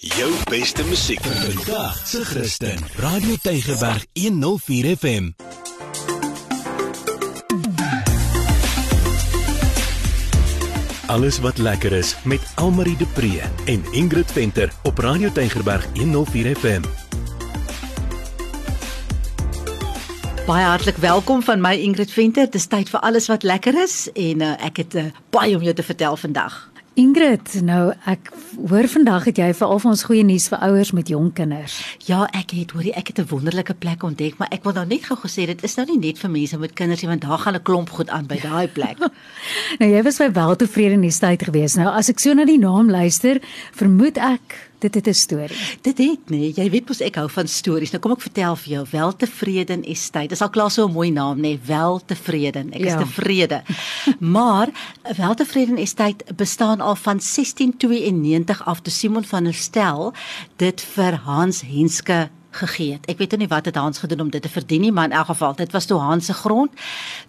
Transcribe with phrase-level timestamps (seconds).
[0.00, 2.78] Jou beste musiek vandag se Christen.
[2.96, 5.30] Radio Tygerberg 104 FM.
[11.06, 16.56] Alles wat lekker is met Almarie de Pre en Ingrid Venter op Radio Tygerberg 104
[16.56, 16.82] FM.
[20.46, 22.50] Baie hartlik welkom van my Ingrid Venter.
[22.50, 25.74] Dis tyd vir alles wat lekker is en uh, ek het uh, baie om jou
[25.74, 26.69] te vertel vandag.
[26.98, 30.90] Ingrid, nou ek hoor vandag het jy vir al van ons goeie nuus vir ouers
[30.96, 31.76] met jong kinders.
[32.08, 35.04] Ja, ek het hoorie, ek het 'n wonderlike plek ontdek, maar ek wil nou net
[35.06, 37.54] gou gesê dit is nou nie net vir mense met kinders nie, want daar gaan
[37.54, 38.98] 'n klomp goed aan by daai plek.
[39.78, 41.76] nou jy was baie weltevrede in die tyd gewees.
[41.76, 43.40] Nou as ek so na die naam luister,
[43.72, 45.56] vermoed ek Dit het 'n storie.
[45.80, 47.90] Dit het nee, jy weet mos ek hou van stories.
[47.90, 50.28] Nou kom ek vertel vir jou Weltevreden Estate.
[50.28, 52.72] Dis al klaar so 'n mooi naam nê, nee, Weltevreden.
[52.72, 52.86] Ek ja.
[52.86, 53.62] is tevrede.
[54.36, 54.68] maar
[55.16, 60.12] Weltevreden Estate bestaan al van 1692 af toe Simon van der Stel
[60.56, 63.06] dit vir Hans Henske gegee het.
[63.06, 65.30] Ek weet nie wat het Hans gedoen om dit te verdien nie, maar in elk
[65.32, 66.70] geval, dit was toe Hans se grond.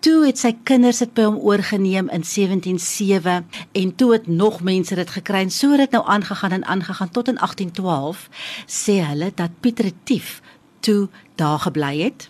[0.00, 4.94] Toe het sy kinders dit by hom oorgeneem in 177 en toe het nog mense
[4.94, 8.28] dit gekry en so het dit nou aangegaan en aangegaan tot in 1812
[8.66, 10.40] sê hulle dat Pieter Retief
[10.80, 12.28] toe daar gebly het.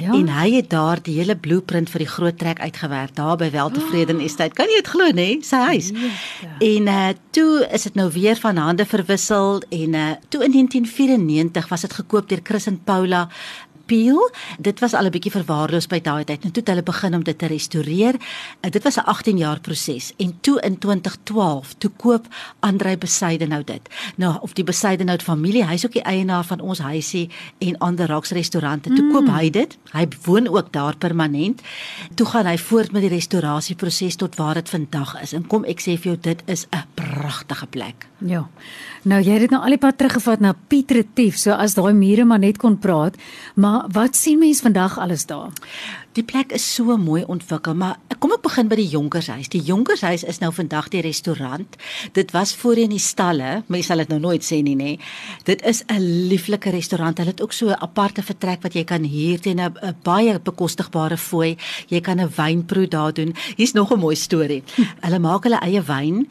[0.00, 0.12] Ja.
[0.12, 4.22] En hy het daar die hele blueprint vir die groot trek uitgewerk daar by Weltevreden
[4.22, 4.24] oh.
[4.24, 4.54] Estate.
[4.56, 5.28] Kan jy dit glo nê?
[5.44, 5.90] Sy huis.
[5.94, 6.56] Ja.
[6.58, 11.68] En uh toe is dit nou weer van hande verwissel en uh toe in 1994
[11.68, 13.28] was dit gekoop deur Chris en Paula
[13.86, 14.30] Peel.
[14.58, 16.44] Dit was al 'n bietjie verwaarloos by daai tyd.
[16.44, 18.14] En toe het hulle begin om dit te restoreer.
[18.14, 20.12] Uh, dit was 'n 18 jaar proses.
[20.16, 22.26] En toe in 2012, toe koop
[22.60, 23.80] Andrei Besaide nou dit.
[24.16, 28.08] Nou of die Besaide nou familie, hy's ook die eienaar van ons huisie en ander
[28.08, 28.88] Rocks restaurante.
[28.88, 29.12] Toe mm.
[29.12, 29.78] koop hy dit.
[29.92, 31.62] Hy woon ook daar permanent.
[32.14, 35.32] Toe gaan hy voort met die restaurasieproses tot waar dit vandag is.
[35.32, 38.06] En kom ek sê vir jou, dit is 'n pragtige plek.
[38.18, 38.46] Ja.
[39.02, 41.92] Nou jy het dit nou al die pad teruggevat na Piet Retief, so as daai
[41.92, 43.18] mure maar net kon praat,
[43.54, 45.52] maar wat sien mense vandag alles daar?
[46.14, 49.48] Die plek is so mooi ontwikkel, maar kom ek begin by die Jonkershuis.
[49.50, 51.76] Die Jonkershuis is nou vandag die restaurant.
[52.14, 54.92] Dit was voorheen die stalle, mense sal dit nou nooit sê nie, nê.
[55.44, 57.18] Dit is 'n lieflike restaurant.
[57.18, 61.16] Hulle het ook so 'n aparte vertrek wat jy kan huur teen 'n baie bekostigbare
[61.16, 61.56] fooi.
[61.88, 63.34] Jy kan 'n wynproe daar doen.
[63.56, 64.62] Hier's nog 'n mooi storie.
[65.04, 66.26] Hulle maak hulle eie wyn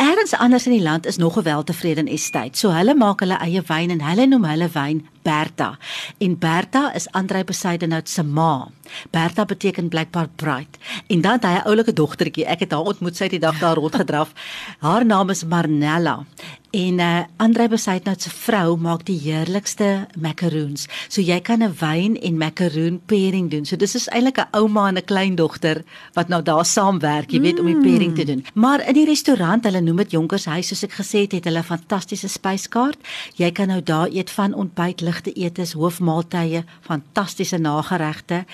[0.00, 2.58] Ergens anders in die land is nog 'n weltevreden estate.
[2.58, 5.78] So hulle maak hulle eie wyn en hulle noem hulle wyn Bertha.
[6.18, 8.68] En Bertha is Andrei Besaidenhout se ma.
[9.10, 10.78] Bertha beteken blykbaar bright.
[11.06, 12.44] En dan het hy 'n oulike dogtertjie.
[12.44, 14.32] Ek het haar ontmoet sy het die dag daar rondgedraf.
[14.78, 16.24] Haar naam is Marnella.
[16.70, 20.86] En uh Andre Besaidnout se vrou maak die heerlikste macaroons.
[21.08, 23.64] So jy kan 'n wyn en macaroon pairing doen.
[23.64, 25.82] So dis is eintlik 'n ouma en 'n kleindogter
[26.12, 27.58] wat nou daar saamwerk, jy weet, mm.
[27.60, 27.82] om die mm.
[27.82, 28.44] pairing te doen.
[28.54, 31.64] Maar in die restaurant, hulle noem dit Jonkershuis, soos ek gesê het, het hulle 'n
[31.64, 32.98] fantastiese spyskaart.
[33.34, 38.44] Jy kan nou daar eet van ontbyt, ligte etes, hoofmaaltye, fantastiese nageregte.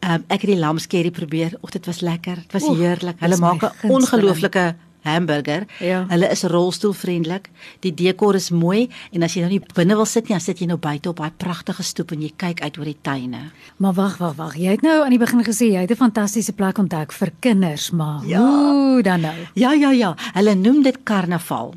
[0.00, 1.58] Um, ek het die lamskerry probeer.
[1.60, 2.36] Och, dit was lekker.
[2.36, 3.16] Dit was heerlik.
[3.18, 4.74] Hulle maak 'n ongelooflike
[5.06, 5.66] hamburger.
[5.82, 6.04] Ja.
[6.10, 7.50] Hulle is rolstoelvriendelik.
[7.84, 10.60] Die dekor is mooi en as jy nou nie binne wil sit nie, dan sit
[10.62, 13.42] jy nou buite op daai pragtige stoep en jy kyk uit oor die tuine.
[13.82, 14.56] Maar wag, wag, wag.
[14.60, 17.90] Jy het nou aan die begin gesê jy het 'n fantastiese plek ontdek vir kinders,
[17.90, 18.40] maar ja.
[18.40, 19.34] hoe dan nou?
[19.54, 20.14] Ja, ja, ja.
[20.34, 21.74] Hulle noem dit karnaval.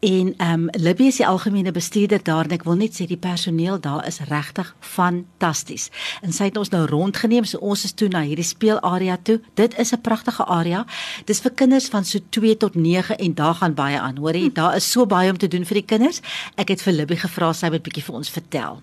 [0.00, 3.16] En ehm um, Libby is die algemene bestuurder daar en ek wil net sê die
[3.16, 5.90] personeel daar is regtig fantasties.
[6.22, 9.40] En sy het ons nou rondgeneem, so ons is toe na hierdie speelarea toe.
[9.54, 10.84] Dit is 'n pragtige area.
[11.24, 14.16] Dis vir kinders van so 2 tot tot 9 en daar gaan baie aan.
[14.16, 14.54] Hoorie, hm.
[14.54, 16.20] daar is so baie om te doen vir die kinders.
[16.60, 18.80] Ek het vir Libby gevra sy moet bietjie vir ons vertel.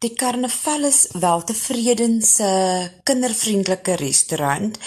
[0.00, 2.48] Die Karnaval is weltevreden se
[3.04, 4.78] kindervriendelike restaurant.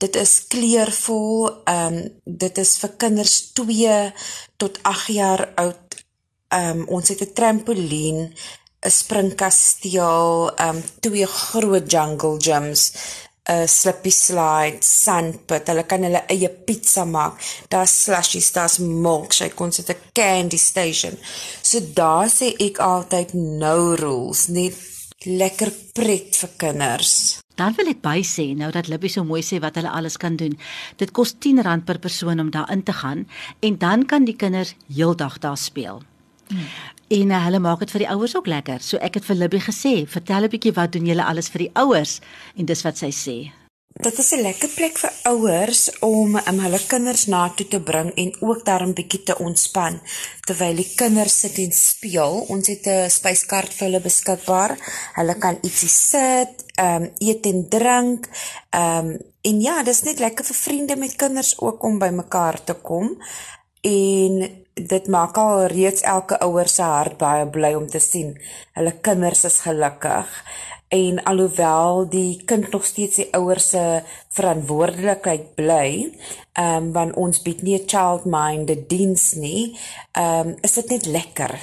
[0.00, 1.48] Dit is kleurvol.
[1.64, 3.96] Ehm um, dit is vir kinders 2
[4.60, 5.96] tot 8 jaar oud.
[6.52, 8.20] Ehm um, ons het 'n trampolien,
[8.84, 12.92] 'n springkasteel, ehm um, twee groot jungle gyms,
[13.50, 15.66] 'n slippy slide, sandpit.
[15.66, 17.40] Hulle kan hulle eie pizza maak.
[17.68, 21.18] Daar's slushies, daar's milkshake, ons het 'n candy station.
[21.62, 24.74] So daar sê ek altyd no rules, net
[25.26, 27.40] lekker pret vir kinders.
[27.54, 30.36] Dan wil ek by sê nou dat Libby so mooi sê wat hulle alles kan
[30.36, 30.56] doen.
[30.96, 33.26] Dit kos R10 per persoon om daar in te gaan
[33.60, 36.02] en dan kan die kinders heeldag daar speel.
[36.48, 36.66] Hmm.
[37.10, 38.82] En uh, hulle maak dit vir die ouers ook lekker.
[38.86, 41.72] So ek het vir Libby gesê, "Vertel 'n bietjie wat doen julle alles vir die
[41.74, 42.20] ouers?"
[42.56, 43.50] En dis wat sy sê.
[43.98, 48.14] Dit is 'n lekker plek vir ouers om um, hulle kinders na toe te bring
[48.14, 50.00] en ook daar 'n bietjie te ontspan
[50.46, 52.34] terwyl die kinders sit en speel.
[52.48, 54.76] Ons het 'n spyskaart vir hulle beskikbaar.
[55.14, 58.28] Hulle kan ietsie sit, ehm um, eet en drink.
[58.70, 62.64] Ehm um, en ja, dis net lekker vir vriende met kinders ook om by mekaar
[62.64, 63.18] te kom.
[63.80, 68.34] En dit maak al reeds elke ouer se hart baie bly om te sien.
[68.76, 70.28] Hulle kinders is gelukkig.
[70.90, 74.02] En alhoewel die kind nog steeds die ouers se
[74.34, 76.10] verantwoordelikheid bly,
[76.52, 79.78] ehm um, want ons bied nie 'n child minded diens nie,
[80.12, 81.58] ehm um, is dit net lekker.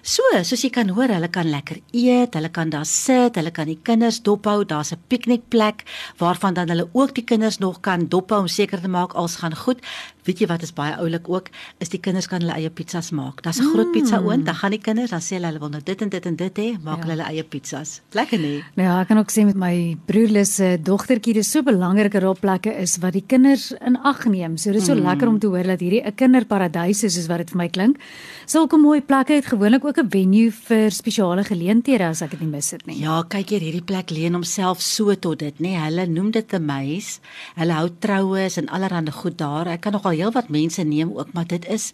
[0.00, 3.68] So, soos jy kan hoor, hulle kan lekker eet, hulle kan daar sit, hulle kan
[3.68, 5.84] die kinders dophou, daar's 'n piknikplek
[6.16, 9.56] waarvan dan hulle ook die kinders nog kan dophou om seker te maak alles gaan
[9.56, 9.78] goed.
[10.24, 13.42] Weet jy wat is baie oulik ook, is die kinders kan hulle eie pizzas maak.
[13.42, 13.72] Daar's 'n mm.
[13.74, 16.08] groot pizza oond, dan gaan die kinders, dan sê hulle hulle wil nou dit en
[16.08, 17.10] dit en dit hê, maak ja.
[17.10, 18.00] hulle eie pizzas.
[18.12, 18.62] Lekker nie?
[18.74, 22.74] Nou ja, ek kan ook sê met my broerlus se dogtertjie, dis so belangrike rolplekke
[22.80, 24.56] is wat die kinders in ag neem.
[24.56, 25.06] So dis so mm.
[25.06, 27.96] lekker om te hoor dat hierdie 'n kinderparadys is, soos wat dit vir my klink.
[28.46, 32.48] Sulke mooi plekke het gewoonlik ook 'n venue vir spesiale geleenthede as ek dit nie
[32.48, 32.98] mis het nie.
[33.00, 35.76] Ja, kyk hier, hierdie plek leen homself so tot dit, nê.
[35.78, 37.20] Hulle noem dit 'n meis.
[37.56, 39.68] Hulle hou troues en allerlei goed daar.
[39.68, 41.92] Ek kan nogal heelwat mense neem ook, maar dit is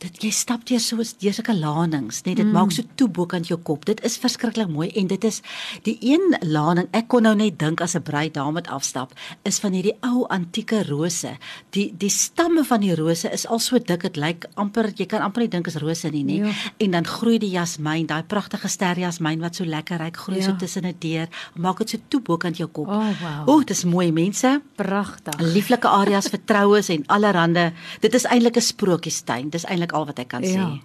[0.00, 2.52] dit jy stap deur so deur sulke lanings, net dit mm.
[2.56, 3.84] maak so toe bokant jou kop.
[3.88, 5.40] Dit is verskriklik mooi en dit is
[5.86, 9.12] die een laning ek kon nou net dink as 'n bruid daar met afstap
[9.44, 11.36] is van hierdie ou antieke rose.
[11.70, 15.22] Die die stamme van die rose is al so dik dit lyk amper jy kan
[15.22, 16.38] amper nie dink is rose nie, nê.
[16.44, 16.52] Ja.
[16.78, 20.50] En dan groei die jasmyn, daai pragtige sterjasmyn wat so lekker ryk groei ja.
[20.50, 22.88] so tussen dit deur, maak dit so toe bokant jou kop.
[22.88, 23.48] O, oh, wow.
[23.48, 24.60] O, dis mooi mense.
[24.76, 25.40] Pragtig.
[25.40, 27.70] Lieflike areas vir troues en allerhande.
[28.00, 29.50] Dit is eintlik 'n sprookiestuin.
[29.50, 30.70] Dis eintlik eintlik al wat ek kan ja.
[30.70, 30.82] sê.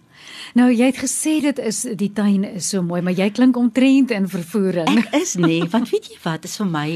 [0.56, 4.12] Nou jy het gesê dit is die tuin is so mooi, maar jy klink omtrent
[4.12, 5.06] in vervoering.
[5.06, 6.90] Ek is nie, want weet jy wat, is vir my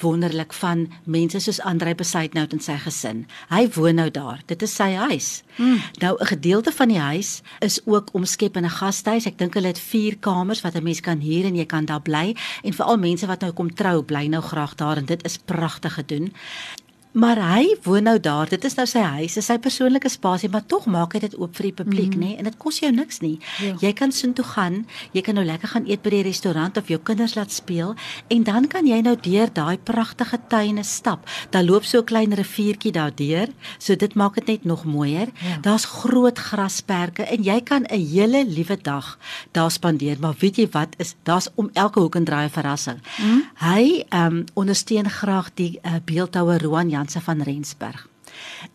[0.00, 3.26] wonderlik van mense soos Andrei Besuitnout en sy gesin.
[3.50, 4.40] Hy woon nou daar.
[4.48, 5.42] Dit is sy huis.
[5.56, 5.80] Hmm.
[6.00, 9.26] Nou 'n gedeelte van die huis is ook omskep in 'n gastehuis.
[9.26, 12.00] Ek dink hulle het 4 kamers wat 'n mens kan huur en jy kan daar
[12.02, 15.36] bly en veral mense wat nou kom trou, bly nou graag daar en dit is
[15.36, 16.32] pragtig gedoen.
[17.12, 18.46] Maar hy woon nou daar.
[18.48, 21.56] Dit is nou sy huis, is sy persoonlike spasie, maar tog maak hy dit oop
[21.58, 22.20] vir die publiek, mm.
[22.22, 22.30] nê?
[22.38, 23.40] En dit kos jou niks nie.
[23.58, 23.74] Ja.
[23.82, 24.84] Jy kan soontoe gaan,
[25.16, 27.96] jy kan nou lekker gaan eet by die restaurant of jou kinders laat speel
[28.30, 31.26] en dan kan jy nou deur daai pragtige tuine stap.
[31.50, 33.48] Daar loop so 'n klein riviertjie daardeur,
[33.78, 35.28] so dit maak dit net nog mooier.
[35.42, 35.58] Ja.
[35.62, 39.18] Daar's groot grasperke en jy kan 'n hele liewe dag
[39.52, 41.14] daar spandeer, maar weet jy wat is?
[41.24, 42.98] Daar's om elke hoek en draai 'n verrassing.
[43.18, 43.42] Mm.
[43.54, 48.08] Hy ehm um, ondersteun graag die uh, beeldhouer Roan Janse van Rensburg.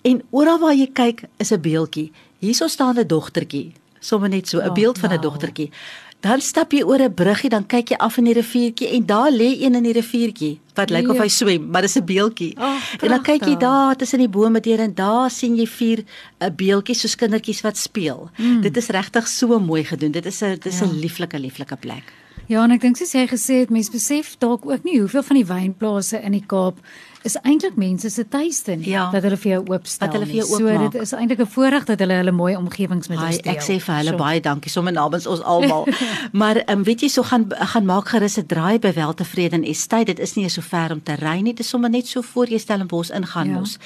[0.01, 2.11] En oral waar jy kyk is 'n beeldjie.
[2.39, 5.23] Hierso staan 'n dogtertjie, sommer net so 'n oh, beeld van 'n wow.
[5.23, 5.71] dogtertjie.
[6.19, 9.31] Dan stap jy oor 'n bruggie, dan kyk jy af in die riviertjie en daar
[9.31, 11.29] lê een in die riviertjie wat lyk of hy ja.
[11.29, 12.55] swem, maar dis 'n beeldjie.
[12.57, 15.99] Oh, en dan kyk jy daar tussen die bome deur en daar sien jy vier
[15.99, 16.05] 'n
[16.39, 18.29] uh, beeldjies soos kindertjies wat speel.
[18.37, 18.61] Mm.
[18.61, 20.11] Dit is regtig so mooi gedoen.
[20.11, 20.93] Dit is 'n dit is 'n ja.
[20.93, 22.24] lieflike lieflike plek.
[22.47, 25.39] Ja, en ek dink soos jy gesê het, mense besef dalk ook nie hoeveel van
[25.39, 26.81] die wynplase in die Kaap
[27.25, 30.05] is eintlik mense se tuiste nie ja, dat hulle vir jou oopstel.
[30.05, 30.75] Dat hulle vir jou oopmaak.
[30.75, 33.53] So dit is eintlik 'n voorreg dat hulle hulle mooi omgewings met ons deel.
[33.55, 34.17] Ek sê vir hulle so.
[34.17, 35.87] baie dankie sommer namens ons almal.
[36.41, 40.05] maar ehm um, weet jy so gaan gaan maak gerus 'n draai by Weltevrede Estate.
[40.05, 41.53] Dit is nie so ver om te ry nie.
[41.53, 43.59] Dit is sommer net so voor jy Stellenbosch ingaan ja.
[43.59, 43.77] mos.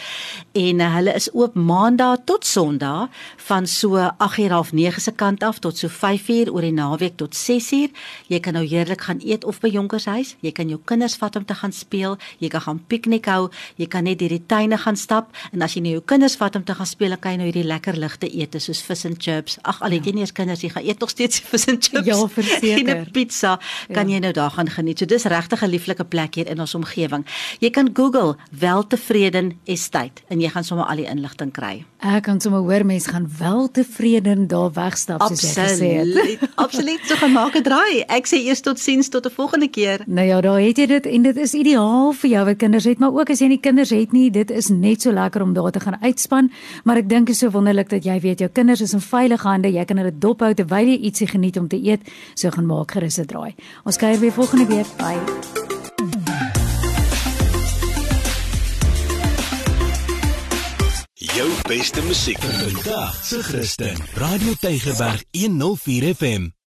[0.52, 3.08] En uh, hulle is oop Maandag tot Sondag
[3.38, 7.92] van so 8:30 se kant af tot so 5:00 oor die naweek tot 6:00.
[8.28, 10.36] Jy kan nou heerlik gaan eet of by Jonkershuis.
[10.42, 12.18] Jy kan jou kinders vat om te gaan speel.
[12.40, 13.50] Jy kan gaan piknik hou.
[13.76, 16.64] Jy kan net hierdie tuine gaan stap en as jy nou jou kinders vat om
[16.64, 19.58] te gaan speel, kan jy nou hierdie lekker ligte eet soos vis en chips.
[19.64, 22.06] Ag, al het jy nie eens kinders, jy gaan eet nog steeds vis en chips.
[22.06, 22.78] Ja, verseker.
[22.90, 23.60] En 'n pizza
[23.94, 24.16] kan ja.
[24.16, 25.00] jy nou daar gaan geniet.
[25.00, 27.26] So dis regtig 'n lieflike plek hier in ons omgewing.
[27.60, 31.86] Jy kan Google Weltevreden Estate en jy gaan sommer al die inligting kry.
[32.00, 36.46] Ek kan sommer hoor mense gaan weltevreden daar wegstap soos jy gesê het.
[36.56, 38.04] Absoluut, so gaan maak 'n draai.
[38.08, 40.02] Ek sê eers totsiens tot 'n volgende keer.
[40.06, 43.00] Nou ja, daar het jy dit en dit is ideaal vir jou wat kinders het,
[43.00, 45.72] maar ook as jy nie kinders het nie, dit is net so lekker om daar
[45.72, 46.52] te gaan uitspan,
[46.84, 49.72] maar ek dink is so wonderlik dat jy weet jou kinders is in veilige hande,
[49.72, 52.02] jy kan hulle dophou terwyl jy ietsie geniet om te eet,
[52.34, 53.56] so gaan maak gerus 'n draai.
[53.86, 54.88] Ons kuier weer volgende week.
[54.98, 55.68] Bye.
[61.40, 63.96] Jou beste musiek vir vandag se Christen.
[64.20, 66.59] Radio Tygerberg 104 FM.